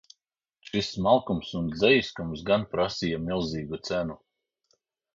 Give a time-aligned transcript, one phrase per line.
[0.69, 4.21] Šis smalkums un dzejiskums gan prasīja milzīgu cenu.